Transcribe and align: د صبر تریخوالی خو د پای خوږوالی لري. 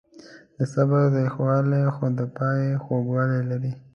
د 0.57 0.59
صبر 0.73 1.01
تریخوالی 1.15 1.83
خو 1.95 2.05
د 2.17 2.19
پای 2.37 2.61
خوږوالی 2.83 3.41
لري. 3.51 3.71